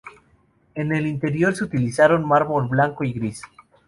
En 0.73 0.95
el 0.95 1.05
interior 1.05 1.55
se 1.55 1.63
utilizaron 1.63 2.27
mármol 2.27 2.67
blanco 2.67 3.03
y 3.03 3.13
gris. 3.13 3.43